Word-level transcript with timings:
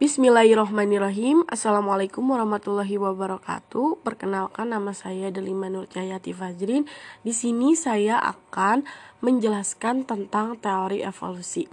Bismillahirrohmanirrohim 0.00 1.44
Assalamualaikum 1.44 2.24
warahmatullahi 2.24 2.96
wabarakatuh 2.96 4.00
Perkenalkan 4.00 4.72
nama 4.72 4.96
saya 4.96 5.28
Delima 5.28 5.68
Nur 5.68 5.92
Cahyati 5.92 6.32
Fajrin 6.32 6.88
Di 7.20 7.36
sini 7.36 7.76
saya 7.76 8.16
akan 8.16 8.80
menjelaskan 9.20 10.08
tentang 10.08 10.56
teori 10.56 11.04
evolusi. 11.04 11.68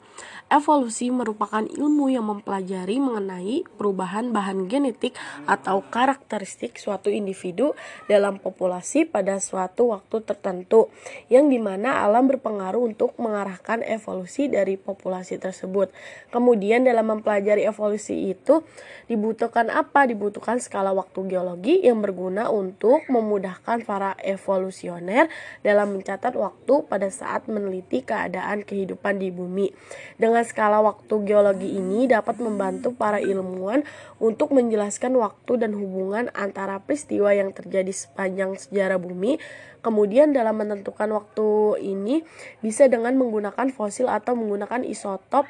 Evolusi 0.47 1.11
merupakan 1.11 1.63
ilmu 1.63 2.11
yang 2.11 2.27
mempelajari 2.27 2.99
mengenai 2.99 3.63
perubahan 3.79 4.31
bahan 4.35 4.67
genetik 4.67 5.15
atau 5.47 5.83
karakteristik 5.87 6.79
suatu 6.79 7.11
individu 7.11 7.75
dalam 8.07 8.39
populasi 8.39 9.07
pada 9.07 9.39
suatu 9.39 9.95
waktu 9.95 10.23
tertentu, 10.23 10.91
yang 11.31 11.51
di 11.51 11.59
mana 11.59 12.03
alam 12.03 12.27
berpengaruh 12.31 12.83
untuk 12.95 13.15
mengarahkan 13.19 13.83
evolusi 13.83 14.47
dari 14.51 14.75
populasi 14.75 15.39
tersebut. 15.39 15.91
Kemudian 16.31 16.87
dalam 16.87 17.11
mempelajari 17.11 17.67
evolusi 17.67 18.16
itu 18.17 18.65
dibutuhkan 19.05 19.69
apa? 19.69 20.09
Dibutuhkan 20.09 20.57
skala 20.57 20.91
waktu 20.91 21.29
geologi 21.29 21.85
yang 21.85 22.01
berguna 22.01 22.49
untuk 22.49 23.05
memudahkan 23.07 23.85
para 23.85 24.17
evolusioner 24.25 25.29
dalam 25.61 25.93
mencatat 25.95 26.33
waktu 26.33 26.73
pada 26.89 27.07
saat 27.13 27.45
meneliti 27.45 28.01
keadaan 28.01 28.65
kehidupan 28.65 29.21
di 29.21 29.29
bumi. 29.29 29.69
Dengan 30.17 30.41
skala 30.41 30.81
waktu 30.81 31.13
geologi 31.23 31.77
ini 31.77 32.09
dapat 32.09 32.41
membantu 32.41 32.97
para 32.97 33.21
ilmuwan 33.21 33.85
untuk 34.17 34.51
menjelaskan 34.51 35.13
waktu 35.17 35.61
dan 35.61 35.77
hubungan 35.77 36.33
antara 36.33 36.81
peristiwa 36.81 37.31
yang 37.31 37.53
terjadi 37.53 37.93
sepanjang 37.93 38.57
sejarah 38.57 38.97
bumi. 38.97 39.37
Kemudian 39.85 40.35
dalam 40.35 40.57
menentukan 40.57 41.07
waktu 41.13 41.79
ini 41.79 42.25
bisa 42.59 42.89
dengan 42.91 43.15
menggunakan 43.15 43.71
fosil 43.71 44.09
atau 44.11 44.35
menggunakan 44.35 44.83
isotop 44.83 45.47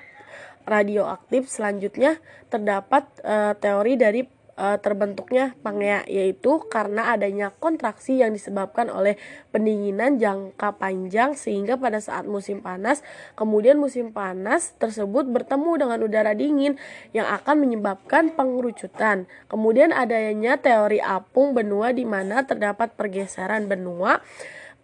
radioaktif. 0.68 1.48
Selanjutnya 1.48 2.20
terdapat 2.52 3.08
uh, 3.24 3.56
teori 3.56 3.96
dari 3.96 4.22
uh, 4.58 4.78
terbentuknya 4.82 5.54
pangea 5.62 6.04
yaitu 6.10 6.66
karena 6.68 7.14
adanya 7.14 7.54
kontraksi 7.54 8.20
yang 8.20 8.34
disebabkan 8.34 8.90
oleh 8.92 9.16
pendinginan 9.54 10.18
jangka 10.18 10.76
panjang 10.76 11.38
sehingga 11.38 11.78
pada 11.78 12.02
saat 12.02 12.26
musim 12.26 12.60
panas 12.60 13.06
kemudian 13.38 13.78
musim 13.78 14.12
panas 14.12 14.76
tersebut 14.82 15.30
bertemu 15.30 15.88
dengan 15.88 16.00
udara 16.04 16.34
dingin 16.34 16.76
yang 17.14 17.30
akan 17.30 17.64
menyebabkan 17.64 18.34
pengerucutan. 18.34 19.30
Kemudian 19.48 19.94
adanya 19.94 20.60
teori 20.60 21.00
apung 21.00 21.54
benua 21.54 21.94
di 21.94 22.04
mana 22.04 22.44
terdapat 22.44 22.92
pergeseran 22.98 23.70
benua 23.70 24.20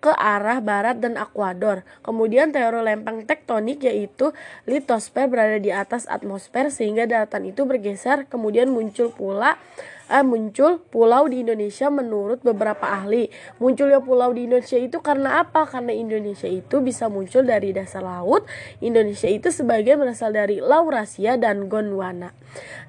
ke 0.04 0.12
arah 0.12 0.60
barat 0.60 1.00
dan 1.00 1.16
Ekuador. 1.16 1.88
Kemudian 2.04 2.52
teori 2.52 2.84
lempeng 2.84 3.24
tektonik 3.24 3.88
yaitu 3.88 4.36
litosfer 4.68 5.32
berada 5.32 5.56
di 5.56 5.72
atas 5.72 6.04
atmosfer 6.12 6.68
sehingga 6.68 7.08
daratan 7.08 7.48
itu 7.48 7.64
bergeser 7.64 8.28
kemudian 8.28 8.68
muncul 8.68 9.16
pula 9.16 9.56
eh, 10.12 10.26
muncul 10.26 10.84
pulau 10.92 11.32
di 11.32 11.46
Indonesia 11.46 11.88
menurut 11.88 12.44
beberapa 12.44 12.84
ahli. 12.84 13.32
Munculnya 13.64 14.04
pulau 14.04 14.36
di 14.36 14.50
Indonesia 14.50 14.76
itu 14.76 15.00
karena 15.00 15.46
apa? 15.46 15.64
Karena 15.64 15.96
Indonesia 15.96 16.50
itu 16.50 16.84
bisa 16.84 17.08
muncul 17.08 17.48
dari 17.48 17.72
dasar 17.72 18.04
laut. 18.04 18.44
Indonesia 18.84 19.32
itu 19.32 19.48
sebagian 19.50 20.02
berasal 20.02 20.36
dari 20.36 20.60
Laurasia 20.60 21.40
dan 21.40 21.72
Gondwana. 21.72 22.36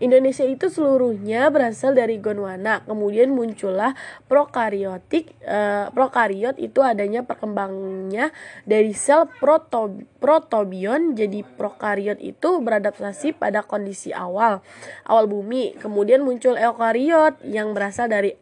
Indonesia 0.03 0.45
itu 0.45 0.69
seluruhnya 0.69 1.49
berasal 1.49 1.95
dari 1.97 2.19
Gondwana. 2.19 2.83
Kemudian 2.85 3.31
muncullah 3.33 3.95
prokariotik. 4.27 5.37
Eh, 5.45 5.87
prokariot 5.95 6.59
itu 6.59 6.83
adanya 6.83 7.23
perkembangannya 7.23 8.35
dari 8.67 8.93
sel 8.93 9.31
proto, 9.39 9.95
protobion. 10.19 11.15
Jadi 11.15 11.47
prokariot 11.47 12.19
itu 12.19 12.61
beradaptasi 12.61 13.37
pada 13.39 13.63
kondisi 13.63 14.11
awal 14.11 14.61
awal 15.07 15.25
bumi. 15.31 15.77
Kemudian 15.79 16.25
muncul 16.25 16.57
eukariot 16.59 17.04
prokariot 17.05 17.37
yang 17.45 17.77
berasal 17.77 18.09
dari 18.09 18.33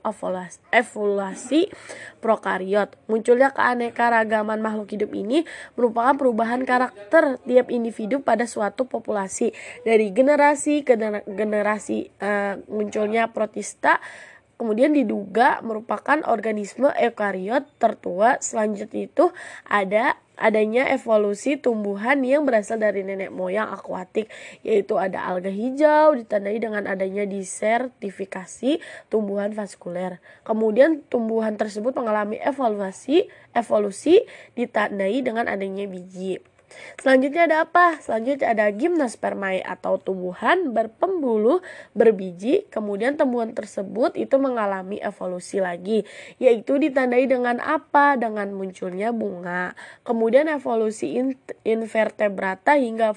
evolusi 0.71 1.67
prokariot. 2.23 2.95
Munculnya 3.11 3.51
keanekaragaman 3.51 4.63
makhluk 4.63 4.95
hidup 4.95 5.11
ini 5.19 5.43
merupakan 5.75 6.15
perubahan 6.15 6.63
karakter 6.63 7.43
tiap 7.43 7.75
individu 7.75 8.23
pada 8.23 8.47
suatu 8.47 8.87
populasi 8.87 9.51
dari 9.83 10.15
generasi 10.15 10.87
ke 10.87 10.95
generasi 11.27 12.15
uh, 12.23 12.63
munculnya 12.71 13.35
protista 13.35 13.99
kemudian 14.55 14.95
diduga 14.95 15.59
merupakan 15.67 16.23
organisme 16.31 16.87
eukariot 16.95 17.67
tertua. 17.83 18.39
Selanjutnya 18.39 19.11
itu 19.11 19.35
ada 19.67 20.22
adanya 20.37 20.89
evolusi 20.91 21.61
tumbuhan 21.61 22.21
yang 22.25 22.49
berasal 22.49 22.81
dari 22.81 23.05
nenek 23.05 23.31
moyang 23.33 23.69
akuatik 23.71 24.33
yaitu 24.65 24.97
ada 24.97 25.25
alga 25.29 25.53
hijau 25.53 26.17
ditandai 26.17 26.59
dengan 26.59 26.89
adanya 26.89 27.25
disertifikasi 27.29 28.81
tumbuhan 29.09 29.53
vaskuler. 29.53 30.19
Kemudian 30.43 31.05
tumbuhan 31.09 31.57
tersebut 31.57 31.93
mengalami 31.97 32.41
evaluasi 32.41 33.29
evolusi 33.53 34.25
ditandai 34.57 35.21
dengan 35.21 35.49
adanya 35.49 35.85
biji. 35.85 36.52
Selanjutnya 37.01 37.49
ada 37.51 37.57
apa? 37.67 37.99
Selanjutnya 37.99 38.53
ada 38.53 38.67
gimnospermae 38.71 39.65
atau 39.65 39.99
tumbuhan 39.99 40.71
berpembuluh 40.71 41.65
berbiji. 41.97 42.69
Kemudian 42.71 43.17
tumbuhan 43.17 43.57
tersebut 43.57 44.15
itu 44.15 44.37
mengalami 44.37 45.01
evolusi 45.01 45.59
lagi, 45.59 46.05
yaitu 46.37 46.79
ditandai 46.79 47.27
dengan 47.27 47.59
apa? 47.59 48.15
Dengan 48.21 48.53
munculnya 48.55 49.11
bunga. 49.11 49.75
Kemudian 50.07 50.47
evolusi 50.47 51.17
invertebrata 51.65 52.77
hingga 52.77 53.17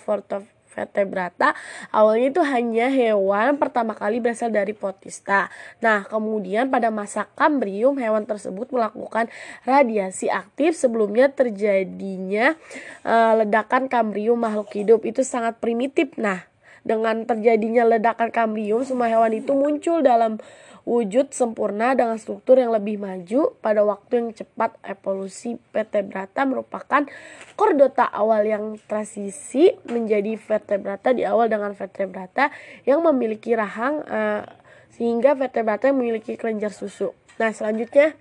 vertebrata 0.75 1.56
awalnya 1.96 2.36
itu 2.36 2.41
hanya 2.44 2.91
hewan 2.91 3.56
pertama 3.56 3.96
kali 3.96 4.19
berasal 4.19 4.52
dari 4.52 4.75
potista. 4.75 5.47
Nah, 5.80 6.03
kemudian 6.03 6.68
pada 6.68 6.91
masa 6.91 7.31
Kambrium 7.40 7.96
hewan 7.96 8.28
tersebut 8.28 8.75
melakukan 8.75 9.31
radiasi 9.63 10.28
aktif 10.28 10.75
sebelumnya 10.75 11.31
terjadinya 11.31 12.59
uh, 13.08 13.40
ledakan 13.40 13.88
Kambrium 13.88 14.36
makhluk 14.36 14.75
hidup 14.75 15.08
itu 15.08 15.24
sangat 15.24 15.58
primitif. 15.63 16.12
Nah, 16.19 16.44
dengan 16.86 17.25
terjadinya 17.25 17.88
ledakan 17.97 18.30
Kambrium 18.30 18.86
semua 18.86 19.09
hewan 19.09 19.34
itu 19.34 19.56
muncul 19.57 20.06
dalam 20.06 20.38
wujud 20.85 21.34
sempurna 21.34 21.97
dengan 21.97 22.16
struktur 22.22 22.62
yang 22.62 22.69
lebih 22.69 23.01
maju 23.01 23.57
pada 23.59 23.81
waktu 23.81 24.22
yang 24.22 24.29
cepat. 24.38 24.78
Evolusi 24.85 25.57
vertebrata 25.73 26.46
merupakan 26.46 27.09
kordota 27.57 28.06
awal 28.06 28.46
yang 28.46 28.78
transisi 28.85 29.74
menjadi 29.90 30.38
vertebrata 30.38 31.12
di 31.12 31.25
awal 31.25 31.50
dengan 31.50 31.74
vertebrata 31.74 32.53
yang 32.85 33.01
memiliki 33.01 33.57
rahang 33.57 34.06
uh, 34.06 34.45
sehingga 34.94 35.34
vertebrata 35.34 35.90
memiliki 35.91 36.38
kelenjar 36.38 36.72
susu. 36.72 37.12
Nah, 37.41 37.51
selanjutnya 37.51 38.16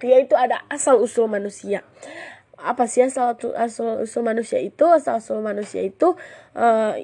yaitu 0.00 0.38
ada 0.38 0.62
asal 0.70 1.02
usul 1.02 1.26
manusia. 1.26 1.82
Apa 2.56 2.88
sih 2.88 3.04
asal 3.04 3.36
usul 4.00 4.22
manusia 4.24 4.62
itu? 4.62 4.86
Asal 4.88 5.20
usul 5.20 5.44
manusia 5.44 5.84
itu 5.84 6.16
uh, 6.56 6.94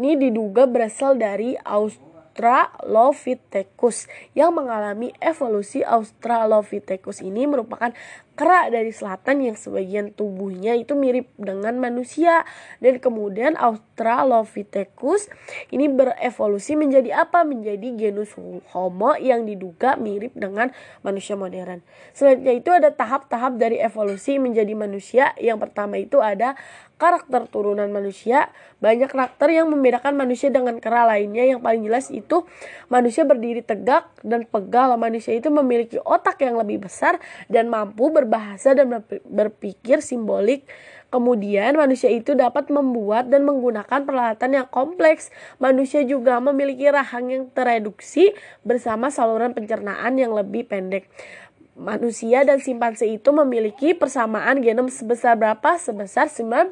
ini 0.00 0.16
diduga 0.16 0.64
berasal 0.64 1.20
dari 1.20 1.54
Aus 1.60 2.00
Australopithecus. 2.40 4.08
Yang 4.32 4.50
mengalami 4.56 5.12
evolusi 5.20 5.84
Australopithecus 5.84 7.20
ini 7.20 7.44
merupakan 7.44 7.92
kera 8.40 8.72
dari 8.72 8.88
selatan 8.88 9.44
yang 9.44 9.52
sebagian 9.52 10.16
tubuhnya 10.16 10.72
itu 10.72 10.96
mirip 10.96 11.28
dengan 11.36 11.76
manusia 11.76 12.48
dan 12.80 12.96
kemudian 12.96 13.52
Australopithecus 13.60 15.28
ini 15.68 15.92
berevolusi 15.92 16.72
menjadi 16.72 17.28
apa? 17.28 17.44
Menjadi 17.44 17.92
genus 17.92 18.32
Homo 18.72 19.12
yang 19.20 19.44
diduga 19.44 20.00
mirip 20.00 20.32
dengan 20.32 20.72
manusia 21.04 21.36
modern. 21.36 21.84
Selanjutnya 22.16 22.54
itu 22.56 22.70
ada 22.72 22.88
tahap-tahap 22.88 23.60
dari 23.60 23.76
evolusi 23.76 24.40
menjadi 24.40 24.72
manusia. 24.72 25.36
Yang 25.36 25.68
pertama 25.68 26.00
itu 26.00 26.24
ada 26.24 26.56
karakter 26.96 27.48
turunan 27.48 27.88
manusia. 27.88 28.52
Banyak 28.80 29.12
karakter 29.12 29.48
yang 29.52 29.68
membedakan 29.72 30.16
manusia 30.16 30.48
dengan 30.48 30.80
kera 30.80 31.04
lainnya. 31.08 31.44
Yang 31.44 31.60
paling 31.60 31.82
jelas 31.84 32.06
itu 32.08 32.48
manusia 32.92 33.28
berdiri 33.28 33.60
tegak 33.60 34.08
dan 34.24 34.48
pegal. 34.48 34.96
Manusia 35.00 35.36
itu 35.36 35.52
memiliki 35.52 36.00
otak 36.00 36.40
yang 36.40 36.56
lebih 36.56 36.88
besar 36.88 37.20
dan 37.48 37.68
mampu 37.68 38.08
ber 38.08 38.29
berbahasa 38.30 38.78
dan 38.78 39.02
berpikir 39.26 39.98
simbolik. 39.98 40.70
Kemudian 41.10 41.74
manusia 41.74 42.06
itu 42.06 42.38
dapat 42.38 42.70
membuat 42.70 43.26
dan 43.26 43.42
menggunakan 43.42 44.06
peralatan 44.06 44.54
yang 44.54 44.70
kompleks. 44.70 45.34
Manusia 45.58 46.06
juga 46.06 46.38
memiliki 46.38 46.86
rahang 46.86 47.34
yang 47.34 47.44
tereduksi 47.50 48.30
bersama 48.62 49.10
saluran 49.10 49.50
pencernaan 49.50 50.14
yang 50.14 50.30
lebih 50.30 50.70
pendek. 50.70 51.10
Manusia 51.74 52.46
dan 52.46 52.62
simpanse 52.62 53.10
itu 53.10 53.34
memiliki 53.34 53.90
persamaan 53.90 54.62
genom 54.62 54.86
sebesar 54.86 55.34
berapa? 55.34 55.82
Sebesar 55.82 56.30
99%. 56.30 56.70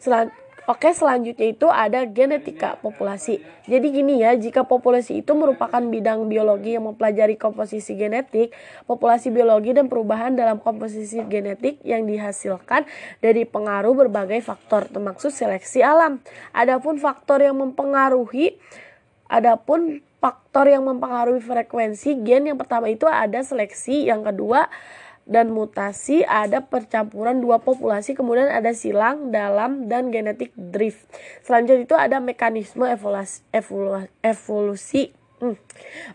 Selan 0.00 0.32
Oke, 0.66 0.90
selanjutnya 0.90 1.54
itu 1.54 1.70
ada 1.70 2.02
genetika 2.10 2.74
populasi. 2.82 3.38
Jadi 3.70 3.86
gini 3.86 4.18
ya, 4.18 4.34
jika 4.34 4.66
populasi 4.66 5.22
itu 5.22 5.30
merupakan 5.30 5.78
bidang 5.78 6.26
biologi 6.26 6.74
yang 6.74 6.90
mempelajari 6.90 7.38
komposisi 7.38 7.94
genetik, 7.94 8.50
populasi 8.90 9.30
biologi 9.30 9.70
dan 9.70 9.86
perubahan 9.86 10.34
dalam 10.34 10.58
komposisi 10.58 11.22
genetik 11.30 11.78
yang 11.86 12.02
dihasilkan 12.02 12.82
dari 13.22 13.46
pengaruh 13.46 13.94
berbagai 13.94 14.42
faktor, 14.42 14.90
termasuk 14.90 15.30
seleksi 15.30 15.86
alam. 15.86 16.18
Adapun 16.50 16.98
faktor 16.98 17.46
yang 17.46 17.62
mempengaruhi 17.62 18.58
adapun 19.30 20.02
faktor 20.18 20.66
yang 20.66 20.82
mempengaruhi 20.82 21.46
frekuensi 21.46 22.26
gen 22.26 22.50
yang 22.50 22.58
pertama 22.58 22.90
itu 22.90 23.06
ada 23.06 23.38
seleksi, 23.38 24.10
yang 24.10 24.26
kedua 24.26 24.66
dan 25.26 25.50
mutasi 25.50 26.22
ada 26.22 26.62
percampuran 26.62 27.42
dua 27.42 27.58
populasi 27.58 28.14
kemudian 28.14 28.46
ada 28.46 28.70
silang 28.72 29.34
dalam 29.34 29.90
dan 29.90 30.14
genetik 30.14 30.54
drift 30.54 31.02
selanjutnya 31.42 31.84
itu 31.84 31.96
ada 31.98 32.22
mekanisme 32.22 32.86
evolusi 32.86 33.42
evolusi, 34.22 35.12
Hmm. 35.36 35.52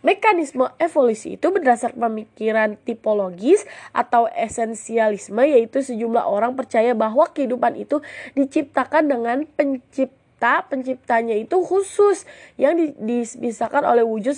Mekanisme 0.01 0.73
evolusi 0.81 1.37
itu 1.37 1.53
berdasar 1.53 1.93
pemikiran 1.93 2.73
tipologis 2.81 3.69
atau 3.93 4.25
esensialisme 4.33 5.45
yaitu 5.45 5.85
sejumlah 5.85 6.25
orang 6.25 6.57
percaya 6.57 6.97
bahwa 6.97 7.29
kehidupan 7.29 7.77
itu 7.77 8.01
diciptakan 8.33 9.13
dengan 9.13 9.45
pencipt 9.45 10.17
pencipta 10.41 10.65
penciptanya 10.65 11.37
itu 11.37 11.61
khusus 11.61 12.25
yang 12.57 12.73
dipisahkan 12.97 13.85
oleh 13.85 14.01
wujud 14.01 14.33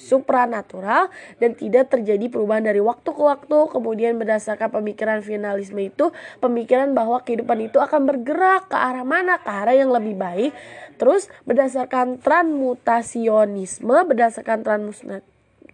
supranatural 0.00 1.12
dan 1.36 1.52
tidak 1.52 1.92
terjadi 1.92 2.32
perubahan 2.32 2.64
dari 2.64 2.80
waktu 2.80 3.12
ke 3.12 3.20
waktu. 3.20 3.68
Kemudian 3.68 4.16
berdasarkan 4.16 4.72
pemikiran 4.72 5.20
finalisme 5.20 5.84
itu 5.84 6.08
pemikiran 6.40 6.96
bahwa 6.96 7.20
kehidupan 7.20 7.68
itu 7.68 7.76
akan 7.76 8.08
bergerak 8.08 8.72
ke 8.72 8.76
arah 8.80 9.04
mana? 9.04 9.44
Ke 9.44 9.52
arah 9.52 9.76
yang 9.76 9.92
lebih 9.92 10.16
baik. 10.16 10.56
Terus 10.96 11.28
berdasarkan 11.44 12.24
transmutasionisme 12.24 14.08
berdasarkan 14.08 14.64
transmutasionisme 14.64 15.32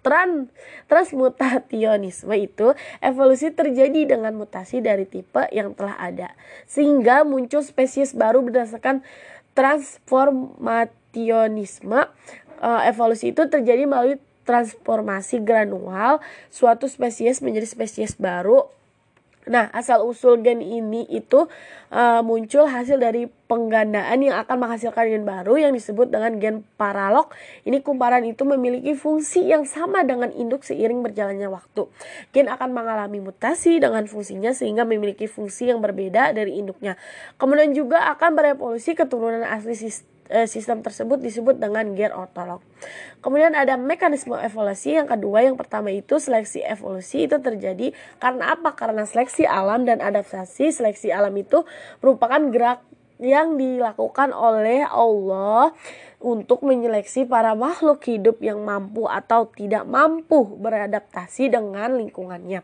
tran 0.08 0.48
transmutationisme 0.86 2.32
itu 2.38 2.72
evolusi 3.02 3.52
terjadi 3.52 4.16
dengan 4.16 4.32
mutasi 4.38 4.80
dari 4.80 5.04
tipe 5.04 5.44
yang 5.52 5.75
telah 5.75 5.98
ada. 5.98 6.32
Sehingga 6.64 7.26
muncul 7.26 7.60
spesies 7.60 8.14
baru 8.14 8.40
berdasarkan 8.40 9.02
transformationisme 9.58 12.06
uh, 12.62 12.81
evolusi 12.87 13.34
itu 13.34 13.43
terjadi 13.50 13.90
melalui 13.90 14.22
transformasi 14.46 15.43
gradual 15.43 16.22
suatu 16.46 16.87
spesies 16.87 17.43
menjadi 17.43 17.66
spesies 17.66 18.14
baru 18.14 18.70
Nah, 19.49 19.73
asal 19.73 20.05
usul 20.05 20.45
gen 20.45 20.61
ini 20.61 21.09
itu 21.09 21.49
uh, 21.91 22.21
muncul 22.21 22.69
hasil 22.69 23.00
dari 23.00 23.27
penggandaan 23.49 24.21
yang 24.21 24.37
akan 24.45 24.56
menghasilkan 24.61 25.09
gen 25.09 25.25
baru 25.25 25.56
yang 25.56 25.73
disebut 25.73 26.12
dengan 26.12 26.37
gen 26.37 26.56
paralog. 26.77 27.33
Ini 27.65 27.81
kumparan 27.81 28.29
itu 28.29 28.45
memiliki 28.45 28.93
fungsi 28.93 29.49
yang 29.49 29.65
sama 29.65 30.05
dengan 30.05 30.29
induk 30.37 30.62
seiring 30.62 31.00
berjalannya 31.00 31.49
waktu. 31.49 31.89
Gen 32.37 32.53
akan 32.53 32.77
mengalami 32.77 33.25
mutasi 33.25 33.81
dengan 33.81 34.05
fungsinya 34.05 34.53
sehingga 34.53 34.85
memiliki 34.85 35.25
fungsi 35.25 35.73
yang 35.73 35.81
berbeda 35.81 36.37
dari 36.37 36.61
induknya. 36.61 37.00
Kemudian 37.41 37.73
juga 37.73 38.12
akan 38.12 38.37
berevolusi 38.37 38.93
keturunan 38.93 39.43
asli 39.49 39.73
sistem 39.73 40.18
sistem 40.46 40.84
tersebut 40.84 41.19
disebut 41.20 41.56
dengan 41.56 41.96
gen 41.96 42.12
otolog. 42.12 42.60
Kemudian 43.25 43.56
ada 43.56 43.75
mekanisme 43.75 44.36
evolusi 44.38 44.94
yang 44.94 45.08
kedua, 45.08 45.42
yang 45.42 45.56
pertama 45.56 45.90
itu 45.90 46.20
seleksi 46.20 46.62
evolusi 46.62 47.26
itu 47.26 47.40
terjadi 47.40 47.96
karena 48.22 48.54
apa? 48.54 48.76
Karena 48.76 49.08
seleksi 49.08 49.48
alam 49.48 49.88
dan 49.88 49.98
adaptasi. 50.04 50.70
Seleksi 50.70 51.10
alam 51.10 51.34
itu 51.34 51.64
merupakan 52.04 52.40
gerak 52.52 52.80
yang 53.19 53.58
dilakukan 53.58 54.30
oleh 54.30 54.86
Allah 54.86 55.75
untuk 56.19 56.66
menyeleksi 56.66 57.26
para 57.26 57.54
makhluk 57.54 58.02
hidup 58.06 58.42
yang 58.42 58.62
mampu 58.62 59.06
atau 59.06 59.46
tidak 59.54 59.86
mampu 59.86 60.42
beradaptasi 60.58 61.50
dengan 61.50 61.94
lingkungannya. 61.98 62.62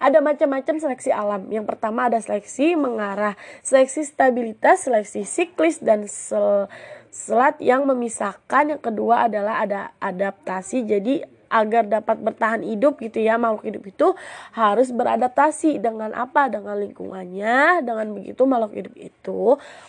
Ada 0.00 0.24
macam-macam 0.24 0.76
seleksi 0.80 1.12
alam. 1.12 1.48
Yang 1.52 1.68
pertama 1.68 2.08
ada 2.08 2.20
seleksi 2.20 2.76
mengarah, 2.76 3.36
seleksi 3.60 4.08
stabilitas, 4.08 4.88
seleksi 4.88 5.24
siklis 5.24 5.80
dan 5.84 6.08
sel 6.08 6.68
selat 7.14 7.62
yang 7.62 7.86
memisahkan 7.86 8.74
yang 8.74 8.82
kedua 8.82 9.30
adalah 9.30 9.62
ada 9.62 9.94
adaptasi. 10.02 10.82
Jadi 10.82 11.22
agar 11.54 11.86
dapat 11.86 12.18
bertahan 12.18 12.66
hidup 12.66 12.98
gitu 12.98 13.22
ya 13.22 13.38
makhluk 13.38 13.70
hidup 13.70 13.84
itu 13.86 14.08
harus 14.50 14.90
beradaptasi 14.90 15.78
dengan 15.78 16.10
apa? 16.10 16.50
Dengan 16.50 16.74
lingkungannya. 16.82 17.86
Dengan 17.86 18.10
begitu 18.10 18.42
makhluk 18.42 18.74
hidup 18.74 18.94
itu 18.98 19.40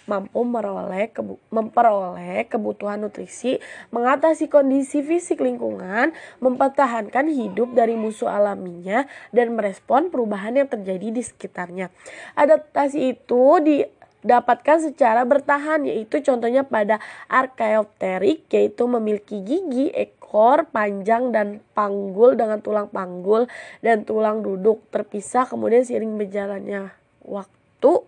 mampu 0.05 0.45
meroleh 0.45 1.09
kebu 1.09 1.41
memperoleh 1.49 2.45
kebutuhan 2.45 3.01
nutrisi 3.01 3.57
mengatasi 3.89 4.45
kondisi 4.45 5.01
fisik 5.01 5.41
lingkungan 5.41 6.13
mempertahankan 6.37 7.33
hidup 7.33 7.73
dari 7.73 7.97
musuh 7.97 8.29
alaminya 8.29 9.09
dan 9.33 9.57
merespon 9.57 10.13
perubahan 10.13 10.61
yang 10.61 10.69
terjadi 10.69 11.09
di 11.09 11.25
sekitarnya. 11.25 11.89
Adaptasi 12.37 13.17
itu 13.17 13.57
di 13.65 13.81
dapatkan 14.25 14.89
secara 14.91 15.21
bertahan 15.23 15.85
yaitu 15.85 16.19
contohnya 16.25 16.65
pada 16.65 16.97
Archaeopteryx 17.29 18.49
yaitu 18.49 18.83
memiliki 18.89 19.45
gigi, 19.45 19.93
ekor 19.93 20.65
panjang 20.73 21.29
dan 21.29 21.61
panggul 21.77 22.33
dengan 22.33 22.59
tulang 22.59 22.89
panggul 22.89 23.45
dan 23.85 24.01
tulang 24.03 24.41
duduk. 24.41 24.81
Terpisah 24.89 25.45
kemudian 25.45 25.85
seiring 25.85 26.17
berjalannya 26.17 26.89
waktu. 27.21 28.01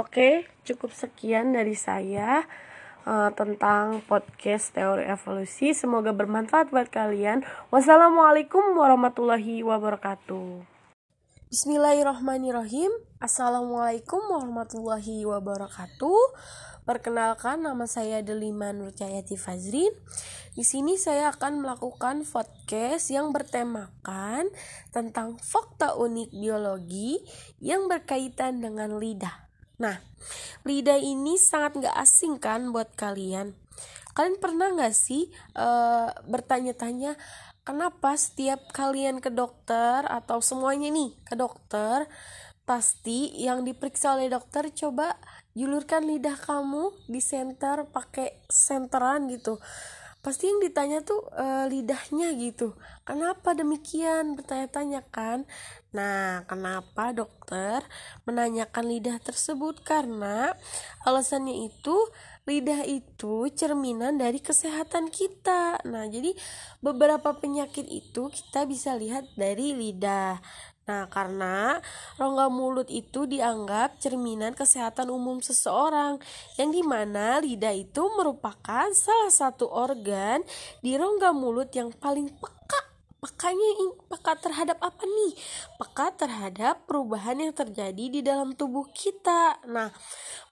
Oke, 0.00 0.48
cukup 0.64 0.96
sekian 0.96 1.52
dari 1.52 1.76
saya 1.76 2.48
uh, 3.04 3.30
tentang 3.32 4.00
podcast 4.04 4.72
teori 4.72 5.06
evolusi. 5.06 5.72
Semoga 5.76 6.12
bermanfaat 6.16 6.72
buat 6.72 6.88
kalian. 6.88 7.44
Wassalamualaikum 7.68 8.76
warahmatullahi 8.76 9.60
wabarakatuh. 9.64 10.64
Bismillahirrahmanirrahim. 11.50 12.94
Assalamualaikum 13.18 14.22
warahmatullahi 14.22 15.26
wabarakatuh. 15.26 16.22
Perkenalkan 16.86 17.66
nama 17.66 17.90
saya 17.90 18.22
Delima 18.22 18.70
Nurjayati 18.70 19.34
Fazrin. 19.34 19.90
Di 20.54 20.62
sini 20.62 20.94
saya 20.94 21.34
akan 21.34 21.66
melakukan 21.66 22.22
podcast 22.22 23.10
yang 23.10 23.34
bertemakan 23.34 24.46
tentang 24.94 25.42
fakta 25.42 25.98
unik 25.98 26.30
biologi 26.34 27.18
yang 27.58 27.90
berkaitan 27.90 28.62
dengan 28.62 29.02
lidah. 29.02 29.49
Nah, 29.80 29.96
lidah 30.68 31.00
ini 31.00 31.40
sangat 31.40 31.80
gak 31.80 31.96
asing 31.96 32.36
kan 32.36 32.68
buat 32.70 32.92
kalian. 32.94 33.56
Kalian 34.12 34.36
pernah 34.36 34.68
gak 34.76 34.92
sih 34.92 35.32
uh, 35.56 36.12
bertanya-tanya 36.28 37.16
kenapa 37.64 38.12
setiap 38.20 38.68
kalian 38.76 39.24
ke 39.24 39.32
dokter 39.32 40.04
atau 40.04 40.44
semuanya 40.44 40.92
nih 40.92 41.16
ke 41.24 41.34
dokter 41.38 42.04
pasti 42.68 43.34
yang 43.34 43.66
diperiksa 43.66 44.14
oleh 44.14 44.30
dokter 44.30 44.70
coba 44.70 45.18
julurkan 45.58 46.06
lidah 46.06 46.38
kamu 46.38 46.94
di 47.10 47.18
center 47.18 47.82
pakai 47.90 48.46
senteran 48.46 49.26
gitu 49.26 49.58
pasti 50.20 50.52
yang 50.52 50.60
ditanya 50.60 51.00
tuh 51.00 51.24
e, 51.32 51.46
lidahnya 51.72 52.36
gitu. 52.36 52.76
Kenapa 53.08 53.56
demikian? 53.56 54.36
Bertanya-tanya 54.36 55.00
kan. 55.08 55.48
Nah 55.96 56.44
kenapa 56.44 57.10
dokter 57.16 57.80
menanyakan 58.28 58.84
lidah 58.84 59.18
tersebut? 59.18 59.80
Karena 59.80 60.52
alasannya 61.08 61.66
itu 61.72 61.96
lidah 62.44 62.82
itu 62.84 63.48
cerminan 63.52 64.20
dari 64.20 64.38
kesehatan 64.38 65.08
kita. 65.08 65.80
Nah 65.88 66.04
jadi 66.06 66.36
beberapa 66.84 67.36
penyakit 67.36 67.88
itu 67.88 68.28
kita 68.28 68.68
bisa 68.68 68.96
lihat 68.96 69.24
dari 69.34 69.72
lidah 69.72 70.38
Nah, 70.90 71.06
karena 71.06 71.78
rongga 72.18 72.50
mulut 72.50 72.90
itu 72.90 73.22
dianggap 73.22 74.02
cerminan 74.02 74.58
kesehatan 74.58 75.06
umum 75.14 75.38
seseorang, 75.38 76.18
yang 76.58 76.74
di 76.74 76.82
mana 76.82 77.38
lidah 77.38 77.70
itu 77.70 78.10
merupakan 78.18 78.90
salah 78.90 79.30
satu 79.30 79.70
organ 79.70 80.42
di 80.82 80.98
rongga 80.98 81.30
mulut 81.30 81.70
yang 81.70 81.94
paling 81.94 82.26
peka 82.26 82.89
Pekanya 83.20 83.70
peka 84.08 84.32
terhadap 84.40 84.80
apa 84.80 85.04
nih? 85.04 85.36
Peka 85.76 86.16
terhadap 86.16 86.88
perubahan 86.88 87.36
yang 87.36 87.52
terjadi 87.52 88.04
di 88.08 88.20
dalam 88.24 88.56
tubuh 88.56 88.88
kita. 88.96 89.60
Nah, 89.68 89.92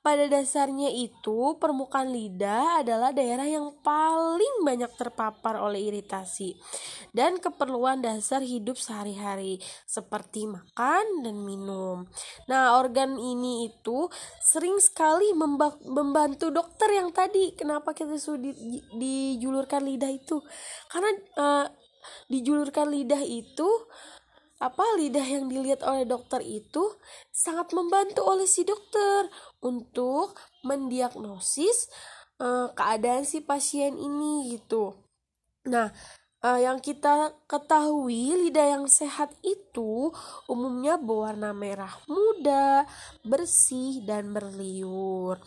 pada 0.04 0.28
dasarnya 0.28 0.92
itu 0.92 1.56
permukaan 1.56 2.12
lidah 2.12 2.84
adalah 2.84 3.08
daerah 3.16 3.48
yang 3.48 3.72
paling 3.80 4.68
banyak 4.68 4.92
terpapar 5.00 5.56
oleh 5.56 5.88
iritasi 5.88 6.60
dan 7.16 7.40
keperluan 7.40 8.04
dasar 8.04 8.44
hidup 8.44 8.76
sehari-hari 8.76 9.58
seperti 9.88 10.44
makan 10.44 11.24
dan 11.24 11.36
minum. 11.40 12.04
Nah, 12.52 12.76
organ 12.76 13.16
ini 13.16 13.72
itu 13.72 14.12
sering 14.44 14.76
sekali 14.76 15.32
membantu 15.88 16.52
dokter 16.52 17.00
yang 17.00 17.16
tadi 17.16 17.56
kenapa 17.56 17.96
kita 17.96 18.20
sudah 18.20 18.52
dijulurkan 18.92 19.88
lidah 19.88 20.12
itu? 20.12 20.40
Karena 20.92 21.10
uh, 21.36 21.66
dijulurkan 22.30 22.92
lidah 22.92 23.22
itu 23.22 23.68
apa 24.58 24.82
lidah 24.98 25.22
yang 25.22 25.46
dilihat 25.46 25.86
oleh 25.86 26.02
dokter 26.02 26.42
itu 26.42 26.98
sangat 27.30 27.70
membantu 27.70 28.26
oleh 28.26 28.46
si 28.46 28.66
dokter 28.66 29.30
untuk 29.62 30.34
mendiagnosis 30.66 31.86
uh, 32.42 32.74
keadaan 32.74 33.22
si 33.22 33.38
pasien 33.38 33.94
ini 33.94 34.58
gitu. 34.58 34.98
Nah, 35.70 35.94
uh, 36.42 36.58
yang 36.58 36.82
kita 36.82 37.38
ketahui 37.46 38.50
lidah 38.50 38.78
yang 38.78 38.86
sehat 38.90 39.30
itu 39.46 40.10
umumnya 40.50 40.98
berwarna 40.98 41.54
merah 41.54 41.94
muda, 42.10 42.27
bersih 43.26 44.02
dan 44.06 44.30
berliur. 44.32 45.38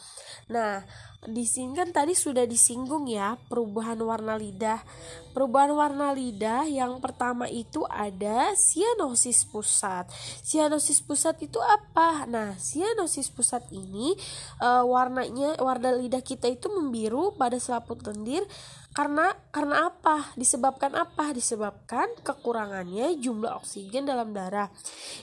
Nah, 0.52 0.84
di 1.22 1.46
sini 1.46 1.78
kan 1.78 1.94
tadi 1.94 2.18
sudah 2.18 2.50
disinggung 2.50 3.06
ya 3.06 3.38
perubahan 3.46 4.02
warna 4.02 4.34
lidah. 4.34 4.82
Perubahan 5.38 5.70
warna 5.70 6.10
lidah 6.18 6.66
yang 6.66 6.98
pertama 6.98 7.46
itu 7.46 7.86
ada 7.86 8.58
sianosis 8.58 9.46
pusat. 9.46 10.10
Sianosis 10.42 11.00
pusat 11.06 11.38
itu 11.46 11.62
apa? 11.62 12.26
Nah, 12.26 12.58
sianosis 12.58 13.30
pusat 13.30 13.62
ini 13.70 14.18
uh, 14.66 14.82
warnanya 14.82 15.62
warna 15.62 15.94
lidah 15.94 16.26
kita 16.26 16.50
itu 16.50 16.74
membiru 16.74 17.38
pada 17.38 17.62
selaput 17.62 18.02
lendir 18.02 18.42
karena 18.92 19.32
karena 19.56 19.88
apa? 19.88 20.36
Disebabkan 20.36 20.92
apa? 21.00 21.32
Disebabkan 21.32 22.12
kekurangannya 22.28 23.16
jumlah 23.24 23.64
oksigen 23.64 24.04
dalam 24.04 24.36
darah. 24.36 24.68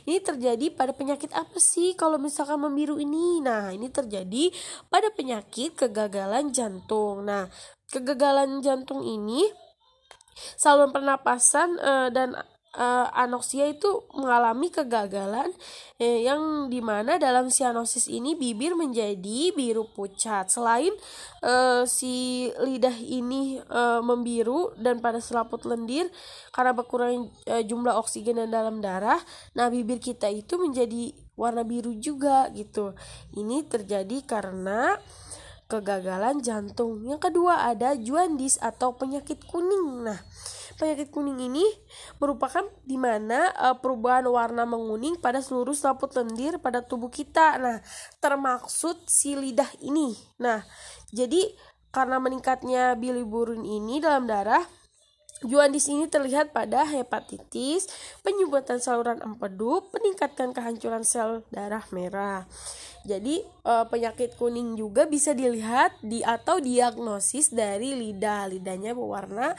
Ini 0.09 0.25
terjadi 0.25 0.73
pada 0.73 0.97
penyakit 0.97 1.29
apa 1.37 1.61
sih 1.61 1.93
kalau 1.93 2.17
misalkan 2.17 2.65
membiru 2.65 2.97
ini? 2.97 3.45
Nah, 3.45 3.69
ini 3.69 3.93
terjadi 3.93 4.49
pada 4.89 5.13
penyakit 5.13 5.77
kegagalan 5.77 6.49
jantung. 6.49 7.29
Nah, 7.29 7.53
kegagalan 7.93 8.65
jantung 8.65 9.05
ini 9.05 9.45
saluran 10.57 10.89
pernapasan 10.89 11.77
uh, 11.77 12.09
dan 12.09 12.33
uh, 12.79 13.11
anoksia 13.11 13.67
itu 13.67 14.07
mengalami 14.15 14.71
kegagalan 14.71 15.51
eh, 15.99 16.23
yang 16.25 16.71
di 16.71 16.79
mana 16.79 17.19
dalam 17.19 17.51
sianosis 17.51 18.07
ini 18.07 18.39
bibir 18.39 18.79
menjadi 18.79 19.51
biru 19.53 19.91
pucat. 19.91 20.47
Selain 20.49 20.95
uh, 21.43 21.83
si 21.85 22.47
lidah 22.63 22.95
ini 23.03 23.59
uh, 23.67 23.99
membiru 24.01 24.73
dan 24.79 25.03
pada 25.03 25.19
selaput 25.19 25.67
lendir 25.67 26.07
karena 26.55 26.73
berkurang 26.73 27.35
uh, 27.51 27.63
jumlah 27.67 27.99
oksigen 27.99 28.39
dan 28.39 28.55
dalam 28.55 28.79
darah 28.79 29.19
nah 29.59 29.67
bibir 29.67 29.99
kita 29.99 30.31
itu 30.31 30.55
menjadi 30.57 31.11
warna 31.35 31.67
biru 31.67 31.99
juga 31.99 32.47
gitu. 32.55 32.95
Ini 33.35 33.67
terjadi 33.67 34.23
karena 34.23 34.99
kegagalan 35.69 36.41
jantung. 36.41 37.05
Yang 37.05 37.31
kedua 37.31 37.69
ada 37.69 37.95
jaundice 37.95 38.59
atau 38.59 38.97
penyakit 38.97 39.45
kuning. 39.47 40.09
Nah 40.09 40.19
penyakit 40.79 41.11
kuning 41.11 41.43
ini 41.43 41.67
merupakan 42.23 42.63
di 42.87 42.95
mana 42.95 43.51
uh, 43.59 43.77
perubahan 43.83 44.25
warna 44.31 44.63
menguning 44.63 45.19
pada 45.19 45.43
seluruh 45.43 45.75
selaput 45.75 46.15
lendir 46.15 46.63
pada 46.63 46.81
tubuh 46.87 47.11
kita. 47.11 47.59
Nah, 47.59 47.83
termaksud 48.23 49.11
si 49.11 49.35
lidah 49.35 49.69
ini. 49.83 50.15
Nah, 50.39 50.63
jadi 51.11 51.43
karena 51.91 52.23
meningkatnya 52.23 52.95
bilirubin 52.95 53.67
ini 53.67 53.99
dalam 53.99 54.31
darah, 54.31 54.63
Juandis 55.39 55.87
ini 55.87 56.11
terlihat 56.11 56.51
pada 56.51 56.83
hepatitis, 56.83 57.87
penyumbatan 58.27 58.83
saluran 58.83 59.23
empedu, 59.23 59.87
peningkatan 59.95 60.51
kehancuran 60.51 61.07
sel 61.07 61.47
darah 61.55 61.87
merah. 61.95 62.43
Jadi 63.07 63.47
eh, 63.47 63.87
penyakit 63.87 64.35
kuning 64.35 64.75
juga 64.75 65.07
bisa 65.07 65.39
dilihat 65.39 65.95
di 66.03 66.27
atau 66.27 66.59
diagnosis 66.59 67.55
dari 67.55 67.95
lidah. 67.95 68.51
Lidahnya 68.51 68.99
berwarna 68.99 69.55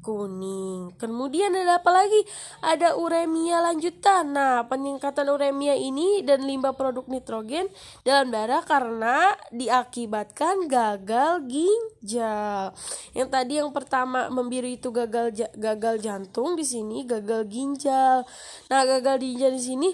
kuning. 0.00 0.96
Kemudian 0.96 1.52
ada 1.54 1.78
apa 1.78 1.92
lagi? 1.92 2.20
Ada 2.64 2.96
uremia 2.96 3.60
lanjutan. 3.60 4.32
Nah, 4.32 4.66
peningkatan 4.66 5.28
uremia 5.28 5.76
ini 5.76 6.24
dan 6.24 6.44
limbah 6.44 6.74
produk 6.74 7.04
nitrogen 7.06 7.68
dalam 8.02 8.32
darah 8.32 8.64
karena 8.64 9.36
diakibatkan 9.52 10.66
gagal 10.66 11.44
ginjal. 11.46 12.72
Yang 13.14 13.28
tadi 13.28 13.52
yang 13.60 13.70
pertama 13.70 14.32
membiru 14.32 14.66
itu 14.66 14.88
gagal 14.90 15.52
gagal 15.54 15.96
jantung 16.00 16.56
di 16.56 16.64
sini 16.64 17.04
gagal 17.04 17.46
ginjal. 17.46 18.24
Nah, 18.72 18.80
gagal 18.88 19.20
ginjal 19.20 19.52
di 19.54 19.62
sini 19.62 19.88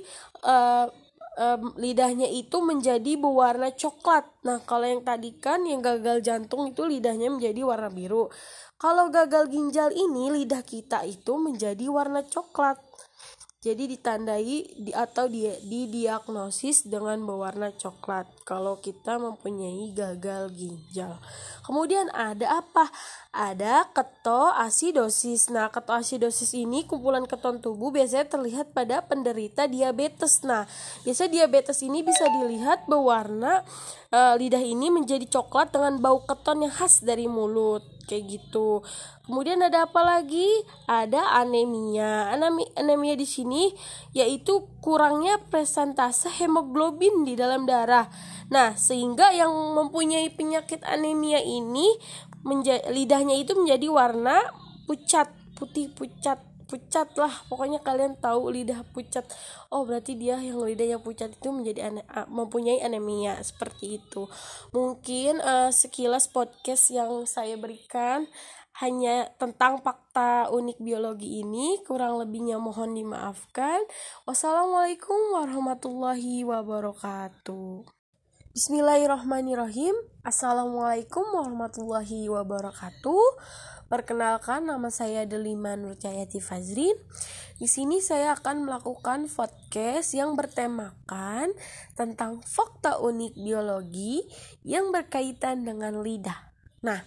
uh, 0.46 0.86
um, 1.36 1.76
lidahnya 1.76 2.26
itu 2.26 2.58
menjadi 2.64 3.14
berwarna 3.20 3.70
coklat. 3.76 4.24
Nah, 4.42 4.58
kalau 4.64 4.88
yang 4.88 5.04
tadi 5.04 5.36
kan 5.36 5.62
yang 5.68 5.84
gagal 5.84 6.24
jantung 6.24 6.72
itu 6.72 6.82
lidahnya 6.88 7.30
menjadi 7.30 7.60
warna 7.62 7.92
biru. 7.92 8.32
Kalau 8.76 9.08
gagal 9.08 9.48
ginjal 9.48 9.88
ini 9.88 10.28
lidah 10.28 10.60
kita 10.60 11.00
itu 11.08 11.40
menjadi 11.40 11.88
warna 11.88 12.20
coklat. 12.28 12.76
Jadi 13.64 13.98
ditandai 13.98 14.78
di 14.78 14.92
atau 14.92 15.26
di, 15.26 15.48
didiagnosis 15.48 16.84
dengan 16.84 17.18
berwarna 17.24 17.72
coklat 17.72 18.28
kalau 18.44 18.78
kita 18.78 19.16
mempunyai 19.16 19.96
gagal 19.96 20.52
ginjal. 20.52 21.16
Kemudian 21.64 22.12
ada 22.12 22.60
apa? 22.62 22.92
Ada 23.32 23.88
ketoasidosis. 23.96 25.50
Nah, 25.50 25.72
ketoasidosis 25.72 26.52
ini 26.52 26.84
kumpulan 26.84 27.24
keton 27.24 27.58
tubuh 27.64 27.90
biasanya 27.90 28.28
terlihat 28.28 28.76
pada 28.76 29.00
penderita 29.02 29.64
diabetes. 29.64 30.44
Nah, 30.44 30.68
biasanya 31.02 31.42
diabetes 31.42 31.80
ini 31.80 32.04
bisa 32.04 32.28
dilihat 32.28 32.84
berwarna 32.84 33.64
e, 34.12 34.20
lidah 34.36 34.62
ini 34.62 34.92
menjadi 34.92 35.26
coklat 35.32 35.72
dengan 35.72 35.96
bau 35.98 36.22
keton 36.22 36.68
yang 36.68 36.74
khas 36.76 37.00
dari 37.02 37.24
mulut 37.26 37.95
kayak 38.06 38.38
gitu. 38.38 38.80
Kemudian 39.26 39.60
ada 39.60 39.90
apa 39.90 40.00
lagi? 40.00 40.46
Ada 40.86 41.42
anemia. 41.42 42.32
Anemia, 42.32 42.70
anemia 42.78 43.14
di 43.18 43.26
sini 43.26 43.74
yaitu 44.14 44.64
kurangnya 44.80 45.42
presentase 45.50 46.30
hemoglobin 46.30 47.26
di 47.26 47.34
dalam 47.34 47.66
darah. 47.66 48.06
Nah, 48.48 48.78
sehingga 48.78 49.34
yang 49.34 49.50
mempunyai 49.74 50.30
penyakit 50.32 50.80
anemia 50.86 51.42
ini 51.42 51.90
lidahnya 52.94 53.34
itu 53.34 53.58
menjadi 53.58 53.90
warna 53.90 54.38
pucat, 54.86 55.34
putih 55.58 55.90
pucat 55.90 56.38
pucat 56.66 57.08
lah. 57.16 57.32
Pokoknya 57.48 57.80
kalian 57.80 58.18
tahu 58.18 58.52
lidah 58.52 58.82
pucat. 58.90 59.24
Oh 59.72 59.86
berarti 59.86 60.18
dia 60.18 60.38
yang 60.38 60.60
lidahnya 60.60 60.98
pucat 61.00 61.32
itu 61.32 61.48
menjadi 61.50 61.90
ane 61.90 62.02
mempunyai 62.28 62.82
anemia. 62.82 63.38
Seperti 63.40 64.02
itu. 64.02 64.28
Mungkin 64.74 65.40
uh, 65.40 65.70
sekilas 65.72 66.28
podcast 66.28 66.92
yang 66.92 67.24
saya 67.24 67.56
berikan 67.56 68.28
hanya 68.76 69.32
tentang 69.40 69.80
fakta 69.80 70.52
unik 70.52 70.78
biologi 70.84 71.40
ini. 71.40 71.80
Kurang 71.88 72.20
lebihnya 72.20 72.60
mohon 72.60 72.92
dimaafkan. 72.92 73.80
Wassalamualaikum 74.28 75.32
warahmatullahi 75.32 76.44
wabarakatuh 76.44 77.95
Bismillahirrahmanirrahim 78.56 79.92
Assalamualaikum 80.24 81.28
warahmatullahi 81.28 82.24
wabarakatuh 82.32 83.24
Perkenalkan 83.92 84.64
nama 84.64 84.88
saya 84.88 85.28
Delima 85.28 85.76
Nurjayati 85.76 86.40
Fazrin. 86.40 86.96
Di 87.60 87.68
sini 87.68 88.00
saya 88.00 88.32
akan 88.32 88.64
melakukan 88.64 89.28
podcast 89.28 90.16
yang 90.16 90.40
bertemakan 90.40 91.52
tentang 92.00 92.40
fakta 92.48 92.96
unik 92.96 93.36
biologi 93.36 94.24
yang 94.64 94.88
berkaitan 94.88 95.68
dengan 95.68 96.00
lidah. 96.00 96.48
Nah, 96.80 97.04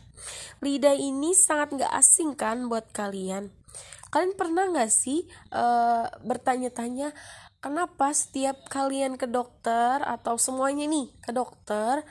lidah 0.62 0.94
ini 0.94 1.34
sangat 1.34 1.82
gak 1.82 1.94
asing 1.98 2.38
kan 2.38 2.70
buat 2.70 2.94
kalian. 2.94 3.50
Kalian 4.13 4.38
pernah 4.38 4.70
gak 4.70 4.94
sih 4.94 5.25
uh, 5.50 6.13
bertanya-tanya 6.22 7.10
kenapa 7.60 8.16
setiap 8.16 8.68
kalian 8.72 9.20
ke 9.20 9.28
dokter 9.28 10.00
atau 10.04 10.39
semuanya 10.39 10.88
nih 10.88 11.12
ke 11.20 11.32
dokter 11.36 12.04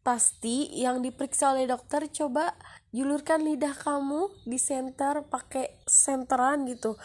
pasti 0.00 0.68
yang 0.80 1.04
diperiksa 1.04 1.52
oleh 1.52 1.68
dokter 1.68 2.08
coba 2.08 2.56
julurkan 2.92 3.44
lidah 3.44 3.76
kamu 3.76 4.32
di 4.48 4.56
center 4.56 5.24
pakai 5.28 5.80
senteran 5.84 6.64
gitu 6.68 6.96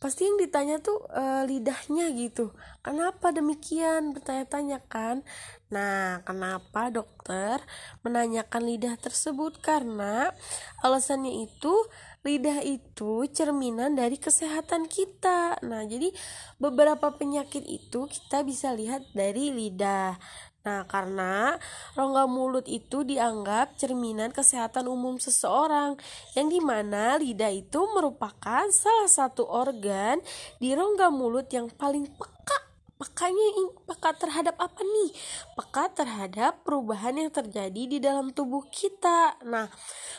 pasti 0.00 0.24
yang 0.24 0.40
ditanya 0.40 0.80
tuh 0.80 1.04
e, 1.12 1.44
lidahnya 1.44 2.08
gitu 2.16 2.56
kenapa 2.80 3.36
demikian 3.36 4.16
bertanya-tanya 4.16 4.80
kan 4.88 5.20
nah 5.68 6.24
kenapa 6.24 6.88
dokter 6.88 7.60
menanyakan 8.00 8.64
lidah 8.64 8.96
tersebut 8.96 9.60
karena 9.60 10.32
alasannya 10.80 11.44
itu 11.44 11.74
lidah 12.20 12.60
itu 12.60 13.24
cerminan 13.32 13.96
dari 13.96 14.20
kesehatan 14.20 14.92
kita. 14.92 15.56
Nah, 15.64 15.88
jadi 15.88 16.12
beberapa 16.60 17.16
penyakit 17.16 17.64
itu 17.64 18.04
kita 18.12 18.44
bisa 18.44 18.76
lihat 18.76 19.08
dari 19.16 19.48
lidah. 19.48 20.20
Nah, 20.60 20.84
karena 20.84 21.56
rongga 21.96 22.28
mulut 22.28 22.68
itu 22.68 23.00
dianggap 23.00 23.80
cerminan 23.80 24.28
kesehatan 24.28 24.92
umum 24.92 25.16
seseorang, 25.16 25.96
yang 26.36 26.52
di 26.52 26.60
mana 26.60 27.16
lidah 27.16 27.48
itu 27.48 27.80
merupakan 27.96 28.68
salah 28.68 29.08
satu 29.08 29.48
organ 29.48 30.20
di 30.60 30.76
rongga 30.76 31.08
mulut 31.08 31.48
yang 31.48 31.72
paling 31.72 32.04
peka 32.12 32.69
Pekanya 33.00 33.72
peka 33.88 34.12
terhadap 34.12 34.60
apa 34.60 34.84
nih? 34.84 35.10
Peka 35.56 35.88
terhadap 35.96 36.60
perubahan 36.68 37.16
yang 37.16 37.32
terjadi 37.32 37.82
di 37.88 37.96
dalam 37.96 38.28
tubuh 38.28 38.60
kita. 38.68 39.40
Nah, 39.48 39.72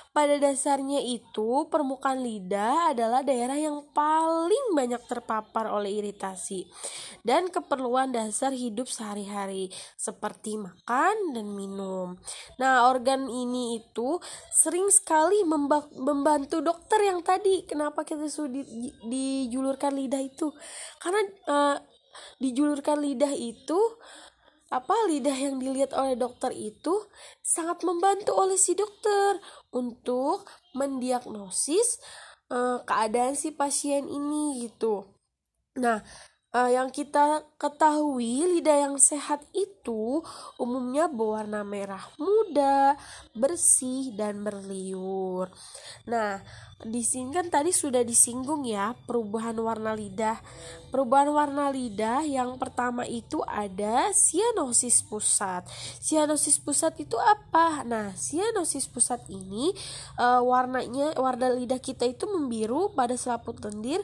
pada 0.10 0.42
dasarnya 0.42 0.98
itu 0.98 1.70
permukaan 1.70 2.26
lidah 2.26 2.90
adalah 2.90 3.22
daerah 3.22 3.54
yang 3.54 3.86
paling 3.94 4.74
banyak 4.74 4.98
terpapar 5.06 5.70
oleh 5.70 6.02
iritasi 6.02 6.66
dan 7.22 7.54
keperluan 7.54 8.10
dasar 8.10 8.50
hidup 8.50 8.90
sehari-hari 8.90 9.70
seperti 9.94 10.58
makan 10.58 11.38
dan 11.38 11.54
minum. 11.54 12.18
Nah, 12.58 12.90
organ 12.90 13.30
ini 13.30 13.78
itu 13.78 14.18
sering 14.50 14.90
sekali 14.90 15.46
membantu 16.02 16.66
dokter 16.66 17.06
yang 17.06 17.22
tadi 17.22 17.62
kenapa 17.70 18.02
kita 18.02 18.26
sudah 18.26 18.66
dijulurkan 19.06 19.94
lidah 19.94 20.26
itu 20.26 20.50
karena 20.98 21.22
uh, 21.46 21.78
dijulurkan 22.40 23.00
lidah 23.02 23.34
itu 23.34 23.80
apa 24.72 24.96
lidah 25.12 25.36
yang 25.36 25.60
dilihat 25.60 25.92
oleh 25.92 26.16
dokter 26.16 26.56
itu 26.56 27.12
sangat 27.44 27.84
membantu 27.84 28.40
oleh 28.40 28.56
si 28.56 28.72
dokter 28.72 29.44
untuk 29.76 30.48
mendiagnosis 30.72 32.00
uh, 32.48 32.80
keadaan 32.88 33.36
si 33.36 33.52
pasien 33.52 34.08
ini 34.08 34.64
gitu. 34.64 35.12
Nah, 35.76 36.00
uh, 36.56 36.70
yang 36.72 36.92
kita 36.92 37.44
ketahui 37.56 38.58
lidah 38.58 38.90
yang 38.90 38.96
sehat 39.00 39.44
itu 39.56 40.24
umumnya 40.60 41.08
berwarna 41.08 41.64
merah 41.64 42.04
muda, 42.20 42.96
bersih 43.36 44.12
dan 44.16 44.44
berliur. 44.44 45.52
Nah, 46.08 46.44
di 46.82 47.06
sini 47.06 47.30
kan 47.30 47.46
tadi 47.54 47.70
sudah 47.70 48.02
disinggung 48.02 48.66
ya 48.66 48.98
perubahan 49.06 49.54
warna 49.62 49.94
lidah. 49.94 50.42
Perubahan 50.90 51.30
warna 51.32 51.70
lidah 51.70 52.26
yang 52.26 52.58
pertama 52.58 53.06
itu 53.06 53.40
ada 53.46 54.10
sianosis 54.12 55.06
pusat. 55.06 55.64
Sianosis 56.02 56.58
pusat 56.58 56.98
itu 57.00 57.16
apa? 57.22 57.86
Nah, 57.86 58.12
sianosis 58.18 58.90
pusat 58.90 59.24
ini 59.30 59.72
uh, 60.18 60.42
warnanya 60.42 61.16
warna 61.22 61.54
lidah 61.54 61.80
kita 61.80 62.10
itu 62.10 62.26
membiru 62.28 62.92
pada 62.92 63.14
selaput 63.16 63.62
lendir 63.62 64.02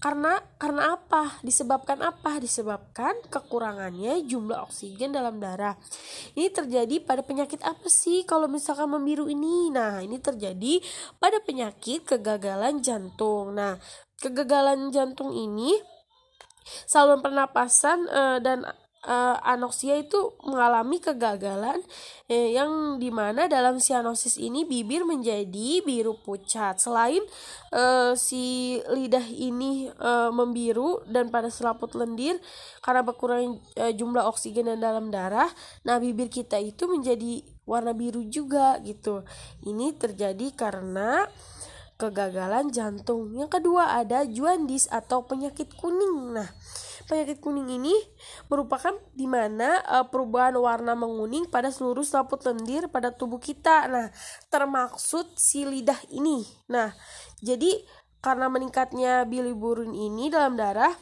karena 0.00 0.40
karena 0.56 0.96
apa? 0.96 1.36
Disebabkan 1.44 2.00
apa? 2.00 2.40
Disebabkan 2.40 3.20
kekurangannya 3.28 4.24
jumlah 4.24 4.64
oksigen 4.64 5.12
dalam 5.12 5.36
darah. 5.36 5.76
Ini 6.32 6.48
terjadi 6.48 7.04
pada 7.04 7.20
penyakit 7.20 7.60
apa 7.60 7.84
sih 7.92 8.24
kalau 8.24 8.48
misalkan 8.48 8.88
membiru 8.88 9.28
ini? 9.28 9.68
Nah, 9.68 10.00
ini 10.00 10.16
terjadi 10.16 10.80
pada 11.20 11.36
penyakit 11.44 12.08
kegagalan 12.08 12.80
jantung. 12.80 13.52
Nah, 13.52 13.76
kegagalan 14.24 14.88
jantung 14.88 15.36
ini 15.36 15.76
saluran 16.88 17.20
pernapasan 17.20 18.08
uh, 18.08 18.38
dan 18.40 18.64
uh, 19.04 19.36
anoksia 19.44 19.96
itu 19.96 20.36
mengalami 20.44 21.00
kegagalan 21.00 21.80
eh, 22.28 22.56
yang 22.56 23.00
di 23.00 23.08
mana 23.08 23.48
dalam 23.48 23.80
sianosis 23.80 24.36
ini 24.36 24.68
bibir 24.68 25.08
menjadi 25.08 25.80
biru 25.84 26.16
pucat. 26.20 26.76
Selain 26.80 27.22
uh, 27.72 28.12
si 28.16 28.76
lidah 28.92 29.24
ini 29.24 29.88
uh, 30.00 30.28
membiru 30.34 31.00
dan 31.08 31.32
pada 31.32 31.48
selaput 31.48 31.96
lendir 31.96 32.36
karena 32.84 33.00
berkurang 33.00 33.60
uh, 33.80 33.92
jumlah 33.92 34.28
oksigen 34.28 34.68
dan 34.68 34.80
dalam 34.80 35.08
darah 35.08 35.48
nah 35.84 35.96
bibir 35.96 36.28
kita 36.28 36.60
itu 36.60 36.88
menjadi 36.90 37.44
warna 37.64 37.94
biru 37.94 38.26
juga 38.26 38.76
gitu. 38.82 39.22
Ini 39.64 39.96
terjadi 39.96 40.52
karena 40.52 41.24
kegagalan 42.00 42.72
jantung. 42.72 43.36
Yang 43.36 43.60
kedua 43.60 44.00
ada 44.00 44.24
jaundice 44.24 44.88
atau 44.88 45.28
penyakit 45.28 45.76
kuning. 45.76 46.34
Nah 46.34 46.48
Penyakit 47.10 47.42
kuning 47.42 47.66
ini 47.66 47.90
merupakan 48.46 48.94
di 49.10 49.26
mana 49.26 49.82
uh, 49.82 50.06
perubahan 50.06 50.54
warna 50.54 50.94
menguning 50.94 51.50
pada 51.50 51.74
seluruh 51.74 52.06
selaput 52.06 52.38
lendir 52.46 52.86
pada 52.86 53.10
tubuh 53.10 53.42
kita. 53.42 53.90
Nah, 53.90 54.14
termaksud 54.46 55.34
si 55.34 55.66
lidah 55.66 55.98
ini. 56.14 56.46
Nah, 56.70 56.94
jadi 57.42 57.82
karena 58.22 58.46
meningkatnya 58.46 59.26
bilirubinan 59.26 59.90
ini 59.90 60.30
dalam 60.30 60.54
darah, 60.54 60.94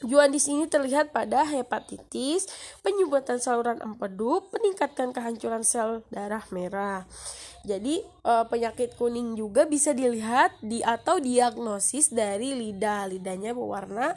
Juandis 0.00 0.48
ini 0.48 0.64
terlihat 0.64 1.12
pada 1.12 1.44
hepatitis, 1.44 2.48
penyumbatan 2.80 3.36
saluran 3.36 3.76
empedu, 3.84 4.48
peningkatan 4.48 5.12
kehancuran 5.12 5.60
sel 5.60 6.00
darah 6.08 6.40
merah. 6.56 7.04
Jadi 7.68 8.00
eh, 8.00 8.44
penyakit 8.48 8.96
kuning 8.96 9.36
juga 9.36 9.68
bisa 9.68 9.92
dilihat 9.92 10.56
di 10.64 10.80
atau 10.80 11.20
diagnosis 11.20 12.16
dari 12.16 12.56
lidah. 12.56 13.12
Lidahnya 13.12 13.52
berwarna 13.52 14.16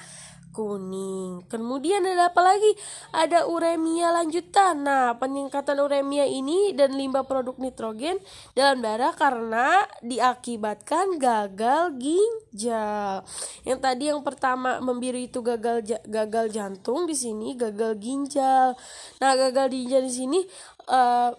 kuning. 0.53 1.41
Kemudian 1.49 2.05
ada 2.05 2.29
apa 2.29 2.45
lagi? 2.45 2.71
Ada 3.09 3.49
uremia 3.49 4.13
lanjutan. 4.13 4.85
Nah, 4.85 5.17
peningkatan 5.17 5.81
uremia 5.81 6.29
ini 6.29 6.77
dan 6.77 6.93
limbah 6.93 7.25
produk 7.25 7.57
nitrogen 7.57 8.21
dalam 8.53 8.85
darah 8.85 9.11
karena 9.17 9.83
diakibatkan 10.05 11.17
gagal 11.17 11.97
ginjal. 11.97 13.25
Yang 13.65 13.79
tadi 13.81 14.03
yang 14.13 14.21
pertama 14.21 14.77
membiru 14.77 15.17
itu 15.17 15.41
gagal 15.41 15.81
gagal 16.05 16.45
jantung 16.53 17.09
di 17.09 17.17
sini 17.17 17.57
gagal 17.57 17.97
ginjal. 17.97 18.77
Nah, 19.17 19.31
gagal 19.33 19.73
ginjal 19.73 20.05
di 20.05 20.13
sini 20.13 20.39
uh, 20.87 21.33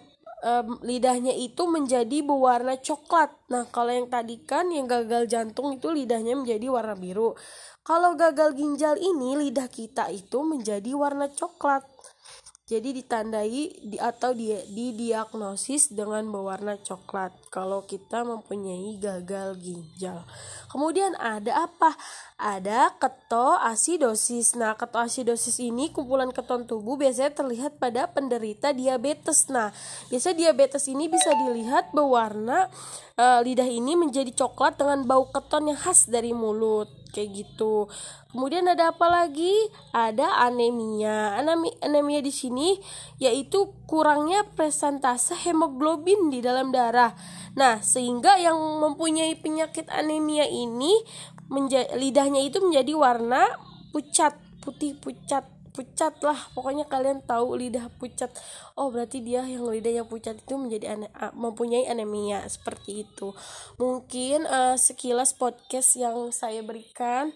um, 0.44 0.78
lidahnya 0.84 1.32
itu 1.32 1.64
menjadi 1.64 2.20
berwarna 2.20 2.76
coklat. 2.78 3.32
Nah, 3.48 3.64
kalau 3.72 3.90
yang 3.90 4.12
tadi 4.12 4.44
kan 4.44 4.68
yang 4.68 4.84
gagal 4.84 5.26
jantung 5.26 5.72
itu 5.72 5.88
lidahnya 5.88 6.36
menjadi 6.36 6.68
warna 6.68 6.94
biru. 6.94 7.32
Kalau 7.84 8.16
gagal 8.16 8.56
ginjal 8.56 9.00
ini 9.00 9.36
lidah 9.48 9.68
kita 9.68 10.12
itu 10.12 10.44
menjadi 10.44 10.92
warna 10.92 11.32
coklat. 11.32 11.84
Jadi 12.64 12.96
ditandai 12.96 13.76
di 13.84 14.00
atau 14.00 14.32
di, 14.32 14.48
didiagnosis 14.72 15.92
dengan 15.92 16.24
berwarna 16.32 16.80
coklat 16.80 17.36
kalau 17.52 17.84
kita 17.84 18.24
mempunyai 18.24 18.96
gagal 18.96 19.60
ginjal. 19.60 20.24
Kemudian 20.72 21.12
ada 21.20 21.68
apa? 21.68 21.92
Ada 22.40 22.96
ketoasidosis. 22.96 24.56
Nah, 24.56 24.80
ketoasidosis 24.80 25.60
ini 25.60 25.92
kumpulan 25.92 26.32
keton 26.32 26.64
tubuh 26.64 26.96
biasanya 26.96 27.36
terlihat 27.36 27.76
pada 27.76 28.08
penderita 28.08 28.72
diabetes. 28.72 29.44
Nah, 29.52 29.68
biasa 30.08 30.32
diabetes 30.32 30.88
ini 30.88 31.12
bisa 31.12 31.36
dilihat 31.36 31.92
berwarna 31.92 32.72
e, 33.12 33.44
lidah 33.44 33.68
ini 33.68 33.92
menjadi 33.92 34.32
coklat 34.32 34.80
dengan 34.80 35.04
bau 35.04 35.28
keton 35.28 35.68
yang 35.68 35.76
khas 35.76 36.08
dari 36.08 36.32
mulut 36.32 37.03
kayak 37.14 37.46
gitu. 37.46 37.86
Kemudian 38.34 38.66
ada 38.66 38.90
apa 38.90 39.06
lagi? 39.06 39.54
Ada 39.94 40.50
anemia. 40.50 41.38
Anemia, 41.38 41.78
anemia 41.78 42.18
di 42.18 42.34
sini 42.34 42.74
yaitu 43.22 43.70
kurangnya 43.86 44.42
presentase 44.58 45.38
hemoglobin 45.46 46.34
di 46.34 46.42
dalam 46.42 46.74
darah. 46.74 47.14
Nah, 47.54 47.78
sehingga 47.78 48.34
yang 48.42 48.58
mempunyai 48.82 49.38
penyakit 49.38 49.86
anemia 49.94 50.50
ini 50.50 50.90
lidahnya 51.94 52.42
itu 52.42 52.58
menjadi 52.58 52.90
warna 52.98 53.46
pucat, 53.94 54.34
putih 54.58 54.98
pucat 54.98 55.53
pucat 55.74 56.14
lah. 56.22 56.38
Pokoknya 56.54 56.86
kalian 56.86 57.26
tahu 57.26 57.58
lidah 57.58 57.90
pucat. 57.98 58.30
Oh 58.78 58.94
berarti 58.94 59.20
dia 59.20 59.42
yang 59.42 59.66
lidahnya 59.66 60.06
pucat 60.06 60.38
itu 60.38 60.54
menjadi 60.54 60.94
ane 60.94 61.10
mempunyai 61.34 61.90
anemia. 61.90 62.46
Seperti 62.46 63.02
itu. 63.02 63.34
Mungkin 63.82 64.46
uh, 64.46 64.78
sekilas 64.78 65.34
podcast 65.34 65.98
yang 65.98 66.30
saya 66.30 66.62
berikan 66.62 67.34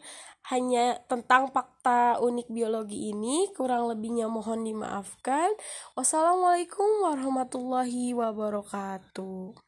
hanya 0.48 0.96
tentang 1.10 1.52
fakta 1.52 2.22
unik 2.22 2.48
biologi 2.48 3.12
ini. 3.12 3.50
Kurang 3.52 3.90
lebihnya 3.92 4.30
mohon 4.32 4.64
dimaafkan. 4.64 5.52
Wassalamualaikum 5.92 7.04
warahmatullahi 7.04 8.16
wabarakatuh 8.16 9.52